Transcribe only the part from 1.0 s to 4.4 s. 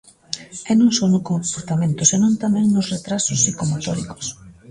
no comportamento senón tamén nos retrasos psicomotóricos.